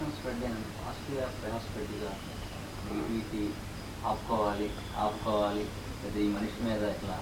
Infection 0.00 0.18
spread 0.18 0.44
అయిన 0.44 0.58
పాజిటివ్గా 0.76 1.24
ప్రేమ 1.38 1.56
స్ప్రెడ్గా 1.58 2.10
BP 3.08 3.42
ఆపుకోవాలి 4.02 4.68
ఆపుకోవాలి 4.96 5.64
అది 6.06 6.20
ఈ 6.24 6.28
మనిషి 6.28 6.60
మీద 6.64 6.82
ఇట్లా 6.94 7.16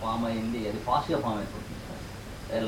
ఫామ్ 0.00 0.24
అయింది 0.24 0.60
అది 0.68 0.80
ఫాస్ట్గా 0.86 1.18
ఫామ్ 1.24 1.38
అయిపోతుంది 1.38 1.80
sir. 1.86 2.04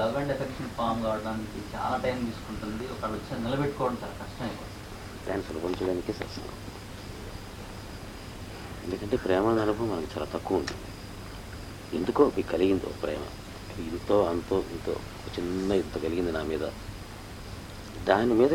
Love 0.00 0.16
and 0.16 0.32
affection 0.32 0.70
form 0.78 1.02
కావడానికి 1.04 1.60
చాలా 1.74 1.96
టైం 1.96 2.18
తీసుకుంటుంది 2.24 2.84
ఒకళ్ళు 2.94 3.16
వచ్చి 3.18 3.42
నిలబెట్టుకోవడం 3.44 3.98
చాలా 4.02 4.16
కష్టం 4.22 4.44
అయిపోతుంది 4.46 4.82
దాన్ని 5.26 5.44
సులభం 5.46 5.74
సత్సంగం 6.20 6.58
ఎందుకంటే 8.84 9.16
ప్రేమ 9.16 9.46
అనుభవం 9.58 9.88
మనకు 9.90 10.10
చాలా 10.14 10.28
తక్కువ 10.34 10.62
ఉంటుంది. 10.62 10.90
ఎందుకో 11.92 12.24
మీకు 12.36 12.48
కలిగిందో 12.48 12.90
ప్రేమ. 13.02 13.22
ఇంతో 13.86 14.16
అంతో 14.32 14.56
ఇంతో 14.74 14.92
ఒక 15.18 15.28
చిన్న 15.36 15.72
ఇంత 15.82 15.96
కలిగింది 15.98 16.32
నా 16.32 16.42
మీద. 16.52 16.64
దాని 18.08 18.34
మీద 18.40 18.52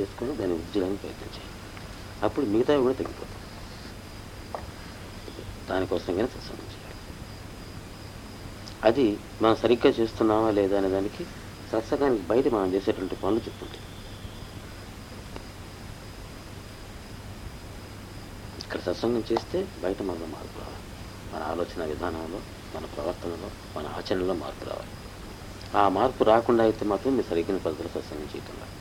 చేసుకుని 0.00 0.36
దాన్ని 0.36 0.56
ఉద్యోగానికి 0.56 1.00
ప్రయత్నం 1.00 1.28
చేయండి 1.28 2.24
అప్పుడు 2.24 2.46
మిగతావి 2.46 2.82
కూడా 2.82 2.94
తగ్గిపోతాయి. 2.94 3.42
దానికోసం 5.70 6.16
కానీ 6.16 6.28
సత్సంగం 6.28 6.66
చేయాలి. 6.66 6.96
అది 8.84 9.18
మనం 9.42 9.56
సరిగ్గా 9.56 9.92
చేస్తున్నామా 9.92 10.50
లేదా 10.50 10.78
అనే 10.78 10.88
దానికి 10.88 11.24
సత్సంగానికి 11.72 12.22
బయట 12.22 12.48
మనం 12.48 12.74
చేసేటువంటి 12.74 13.16
పనులు 13.16 13.38
చెప్తుంటాయి. 13.38 13.80
ఇక్కడ 18.58 18.80
సత్సంగం 18.80 19.24
చేస్తే 19.32 19.68
బయట 19.82 20.02
మనలో 20.02 20.26
మార్పు 20.26 20.58
రావాలి. 20.58 20.82
మన 21.34 21.42
ఆలోచన 21.42 21.84
విధానంలో 21.84 22.40
మన 22.74 22.84
ప్రవర్తనలో 22.84 23.50
మన 23.76 23.86
ఆచరణలో 23.86 24.34
మార్పు 24.34 24.64
రావాలి. 24.64 24.90
ఆ 25.78 25.88
మార్పు 25.88 26.24
రాకుండా 26.24 26.64
అయితే 26.64 26.84
మాత్రం 26.84 27.16
మీరు 27.16 27.26
సరిగ్గిన 27.30 27.56
పద్ధతిలో 27.56 27.88
సత్సంగం 27.88 28.22
చేయటం 28.22 28.54
లేదు. 28.54 28.74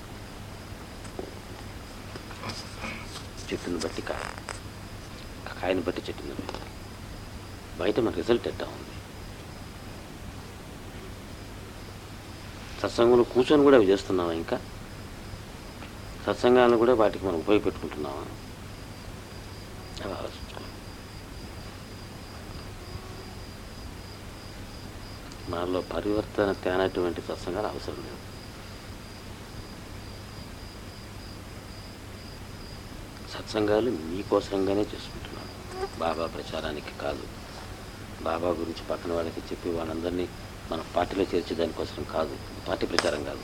చెట్టును 3.52 3.80
బట్టి 3.80 4.02
కాయ 4.02 4.24
కాయను 5.62 5.82
బట్టి 5.82 6.02
చెట్టును 6.10 6.36
బయట 7.80 8.00
మన 8.00 8.10
రిజల్ట్ 8.10 8.48
ఎట్టా 8.48 8.66
ఉంది? 8.66 8.96
సత్సంగంలో 12.82 13.24
కూర్చొని 13.24 13.64
కూడా 13.64 13.78
అవి 13.78 13.86
చేస్తున్నావా 13.86 14.32
ఇంకా? 14.32 14.58
సత్సంగాలను 16.26 16.78
కూడా 16.78 16.94
వాటికి 16.94 17.26
మనం 17.26 17.36
ఉపయోగపెట్టుకుంటున్నామా 17.36 18.24
అవి 20.04 20.14
ఆలోచించుకో. 20.14 20.62
మనలో 25.50 25.82
పరివర్తన 25.82 26.52
తేనటువంటి 26.52 27.22
సత్సంగాలు 27.22 27.68
అవసరం 27.68 27.96
లేదు. 27.96 28.35
సత్సంగాలు 33.38 33.92
మీకోసంగానే 33.92 34.82
చేసుకుంటున్నాను. 34.82 35.52
బాబా 36.00 36.28
ప్రచారానికి 36.28 36.94
కాదు. 37.02 37.26
బాబా 38.22 38.50
గురించి 38.50 38.84
పక్కన 38.90 39.14
వాళ్ళకి 39.14 39.40
చెప్పి 39.40 39.70
వాళ్ళందరినీ 39.70 40.30
మన 40.72 40.84
పార్టీలో 40.96 41.24
చేర్చే 41.24 41.56
దానికోసం 41.56 42.04
కాదు. 42.04 42.36
పార్టీ 42.68 42.86
ప్రచారం 42.88 43.24
కాదు. 43.24 43.44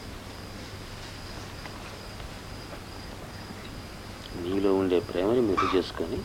మీలో 4.35 4.75
ఉండే 4.75 4.99
ప్రేమని 4.99 5.41
మీరు 5.41 5.77
చేసుకొని 5.77 6.19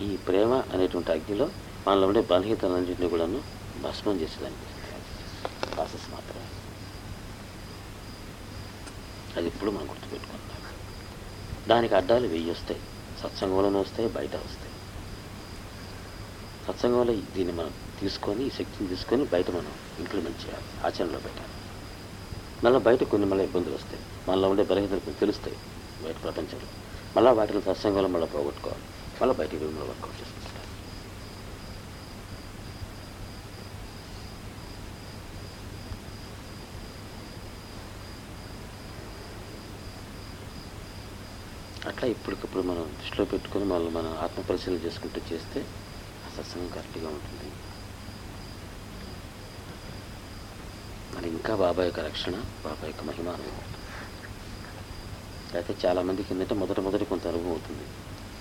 ఈ 0.00 0.16
ప్రేమ 0.16 0.52
అనేటువంటి 0.72 1.12
అగ్నిలో 1.12 1.46
మనలో 1.86 2.06
ఉండే 2.06 2.20
బలహీతలన్నింటినీ 2.20 3.08
కూడాను 3.08 3.40
భస్మం 3.82 4.20
చేసేదానికి 4.20 4.66
ప్రాసెస్ 5.74 6.12
మాత్రమే. 6.12 6.48
అది 9.36 9.46
ఇప్పుడు 9.46 9.70
మనం 9.70 9.90
గుర్తుపెట్టుకుంటాం 9.90 10.61
దానికి 11.66 11.94
అడ్డాలు 11.94 12.28
వెయ్యి 12.28 12.50
వస్తాయి. 12.50 12.82
సత్సంగంలోనే 13.16 13.78
వస్తాయి 13.78 14.08
బయట 14.08 14.36
వస్తాయి. 14.36 14.74
సత్సంగంలో 16.66 17.12
దీన్ని 17.36 17.52
మనం 17.52 17.74
తీసుకొని 17.98 18.44
ఈ 18.44 18.50
శక్తిని 18.50 18.88
తీసుకొని 18.88 19.24
బయట 19.24 19.50
మనం 19.50 19.72
ఇంప్లిమెంట్ 19.98 20.46
చేయాలి 20.46 20.68
ఆచరణలో 20.84 21.20
పెట్టాలి. 21.20 21.54
మళ్ళీ 22.64 22.80
బయట 22.80 23.04
కొన్ని 23.04 23.26
మళ్ళీ 23.26 23.44
ఇబ్బందులు 23.44 23.74
వస్తాయి. 23.74 24.02
మళ్ళీ 24.28 24.48
ఉండే 24.48 24.62
బలహీనతలు 24.62 25.00
కొన్ని 25.00 25.18
తెలుస్తాయి 25.18 25.56
బయట 26.00 26.22
ప్రపంచంలో. 26.22 26.70
మళ్ళీ 27.16 27.32
వాటిని 27.32 27.62
సత్సంగంలో 27.62 28.08
మళ్ళీ 28.08 28.26
పోగొట్టుకోవాలి. 28.26 28.84
మళ్ళీ 29.20 29.34
బయట 29.34 29.54
వర్కౌట్ 29.54 30.20
చేసుకుంటారు 30.20 30.61
అట్లా 41.92 42.08
ఇప్పటికప్పుడు 42.08 42.62
మనం 42.62 42.84
దృష్టిలో 42.98 43.24
పెట్టుకొని 43.24 43.64
మళ్ళీ 43.64 43.90
మనం 43.90 44.12
ఆత్మ 44.18 44.40
పరిశీలన 44.42 44.80
చేసుకుంటూ 44.86 45.20
చేస్తే 45.32 45.60
ఆ 46.24 46.30
సత్సంగం 46.36 46.68
కరెక్ట్గా 46.68 47.08
ఉంటుంది. 47.10 47.48
మరి 51.12 51.28
ఇంకా 51.28 51.54
బాబా 51.56 51.82
యొక్క 51.84 52.00
రక్షణ 52.00 52.36
బాబా 52.64 52.84
యొక్క 52.86 53.04
మహిమ 53.04 53.28
అనుభవం. 53.28 53.66
అయితే 55.54 55.72
చాలామందికి 55.84 56.30
ఏంటంటే 56.34 56.54
మొదట 56.54 56.80
మొదటి 56.80 57.04
కొంత 57.04 57.26
అనుభవం 57.26 57.52
అవుతుంది. 57.52 57.86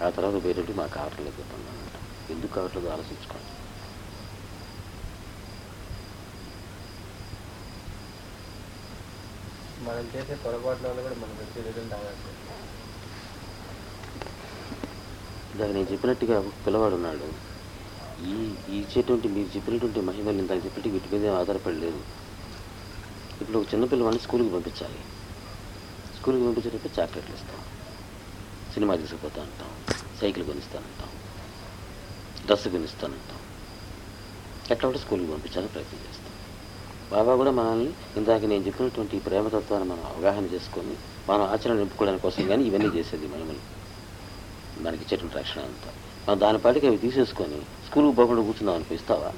ఆ 0.02 0.10
తర్వాత 0.10 0.38
వేరేటి 0.46 0.74
మాకు 0.74 0.94
కావట్లేకపోతున్నాను 0.98 1.72
అనమాట 1.74 1.98
ఎందుకు 2.30 2.54
కావట్లేదు 2.54 2.88
ఆలోచించుకోండి. 2.88 3.52
మనం 9.78 10.06
చేసే 10.14 10.36
పొరపాట్ల 10.44 10.86
వల్ల 10.88 11.02
కూడా 11.02 11.18
మనం 11.24 11.36
వచ్చే 11.44 11.62
రిజల్ట్ 11.68 11.96
ఇందాక 15.54 15.72
నేను 15.72 15.88
చెప్పినట్టుగా 15.92 16.40
ఒక 16.40 16.46
పిల్లవాడు 16.66 16.96
ఉన్నాడు 16.96 17.28
ఈ 18.32 18.34
ఈ 18.70 18.80
ఇచ్చేటువంటి 18.80 19.28
మీరు 19.28 19.58
చెప్పినటువంటి 19.58 20.02
మహిమలు 20.02 20.38
ఇందాక 20.38 20.66
చెప్పినట్టు 20.66 20.90
వీటి 20.90 21.10
మీద 21.16 21.34
ఆధారపడలేదు. 21.34 22.02
ఇప్పుడు 23.42 23.58
ఒక 23.60 23.74
చిన్న 23.74 23.86
పిల్లవాడిని 23.86 24.22
స్కూల్కి 24.22 24.50
పంపించాలి. 24.50 25.00
స్కూల్కి 26.18 26.46
పంపించేటప్పుడు 26.46 26.94
చాక్లెట్లు 27.00 27.36
ఇస్తాం. 27.36 27.62
సినిమా 28.74 28.96
తీసుకుపోతా 28.96 29.42
అంటాం 29.42 29.72
సైకిల్ 30.22 30.46
కొనిస్తానంటాం. 30.46 31.10
డ్రెస్ 32.46 32.68
కొనిస్తానంటాం. 32.68 33.40
ఎట్లా 34.72 34.90
కూడా 34.90 35.00
స్కూల్కి 35.00 35.32
పంపించాలని 35.32 35.68
ప్రయత్నం 35.68 36.00
చేస్తాం. 36.00 36.36
బాబా 37.12 37.36
కూడా 37.36 37.52
మనల్ని 37.52 37.92
ఇందాక 38.18 38.46
నేను 38.46 38.64
చెప్పినటువంటి 38.66 39.20
ప్రేమతత్వాన్ని 39.20 39.90
మనం 39.90 40.04
అవగాహన 40.06 40.46
చేసుకొని 40.46 40.96
మనం 41.30 41.42
ఆచరణ 41.42 41.74
నింపుకోవడానికి 41.74 42.24
కోసం 42.24 42.48
కానీ 42.48 42.64
ఇవన్నీ 42.64 42.88
చేసేది 42.88 43.28
మహిమలు. 43.28 43.81
మనకి 44.82 45.04
ఇచ్చేటువంటి 45.04 45.38
రక్షణ 45.38 45.62
అంతా. 45.62 45.90
మనం 46.28 46.40
దాని 46.40 46.60
అవి 46.88 46.98
తీసేసుకొని 46.98 47.60
స్కూల్కి 47.86 48.16
పోకుండా 48.16 48.44
కూర్చుందాం 48.44 48.76
అనిపిస్తావా? 48.76 49.32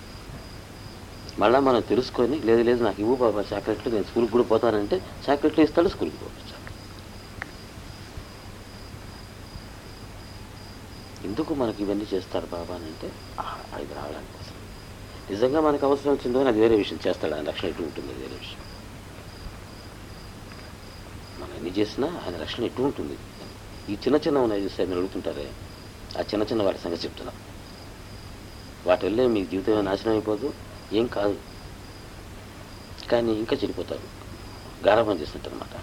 మళ్ళీ 1.38 1.59
మనం 1.59 1.81
తెలుసుకొని 1.92 2.38
లేదు 2.42 2.62
లేదు 2.62 2.81
నాకు 2.84 3.00
ఇవ్వు 3.02 3.16
బాబా 3.16 3.42
చాక్లెట్లు 3.54 3.92
నేను 3.92 4.08
స్కూల్కి 4.09 4.31
కూడా 4.31 4.46
పోతానంటే 4.52 4.98
చాక్లెట్లు 5.26 5.64
ఇస్తాడు 5.64 5.90
స్కూల్కి 5.90 6.18
పంపించాలి 6.18 6.62
ఎందుకు 11.22 11.52
మనకి 11.54 11.80
ఇవన్నీ 11.84 12.06
చేస్తారు 12.14 12.48
బాబా 12.48 12.75
అని 12.75 12.86
అంటే 12.86 13.10
ఇది 13.84 13.94
రావడానికి 13.94 14.34
కోసం 14.34 14.58
నిజంగా 15.30 15.60
మనకు 15.62 15.86
అవసరం 15.86 16.12
వచ్చిందో 16.14 16.40
అని 16.40 16.50
అది 16.50 16.60
వేరే 16.60 16.75
విషయం. 16.75 17.00
చేస్తాడు? 17.08 17.34
ఆయన 17.36 17.48
రక్షణ 17.50 17.68
ఎటు 17.68 17.84
ఉంటుంది? 17.84 18.14
వేరే 18.14 18.36
విషయం. 18.36 18.62
మనం 21.38 21.54
ఎన్ని 21.56 21.72
చేసినా 21.72 22.08
ఆయన 22.24 22.36
రక్షణ 22.38 22.64
ఎటు 22.64 22.81
ఉంటుంది? 22.81 23.16
ఈ 23.88 23.95
చిన్న 23.95 24.17
చిన్న 24.17 24.38
ఉన్నాయి 24.39 24.63
చూస్తే 24.63 24.85
మీరు 24.85 24.99
అడుగుతుంటారే? 24.99 25.47
ఆ 26.09 26.23
చిన్న 26.23 26.44
చిన్న 26.44 26.63
వాటి 26.63 26.77
సంగతి 26.77 27.05
చెప్తున్నా. 27.05 27.33
వాటి 28.85 29.05
వల్లే 29.05 29.27
మీ 29.27 29.41
జీవితం 29.45 29.85
నాశనం 29.85 30.11
అయిపోదు? 30.11 30.47
ఏం 30.91 31.07
కాదు. 31.09 31.38
కానీ 33.07 33.31
ఇంకా 33.33 33.55
చెడిపోతారు. 33.55 34.07
గారాభం 34.81 35.19
చేస్తుంటారనమాట 35.19 35.74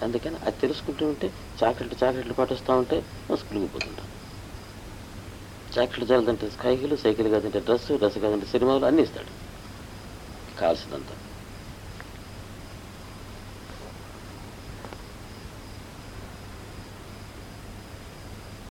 అందుకని 0.00 0.38
అది 0.42 0.56
తెలుసుకుంటూ 0.58 1.04
ఉంటే 1.06 1.28
చాక్లెట్ 1.58 1.94
చాక్లెట్లు 2.02 2.34
పాటిస్తూ 2.34 2.72
ఉంటే 2.74 2.98
స్కూల్కి 3.36 3.70
పోతుంటాం. 3.72 4.08
చాక్లెట్ 5.72 6.10
చాలదంటే 6.10 6.46
సైకిల్ 6.56 6.94
సైకిల్ 6.98 7.28
కాదంటే 7.30 7.60
డ్రెస్ 7.60 7.88
డ్రెస్ 7.94 8.18
కాదంటే 8.18 8.46
సినిమాలు 8.46 8.86
అన్నీ 8.86 9.02
ఇస్తాడు. 9.02 9.32
కావాల్సినంత. 10.56 11.10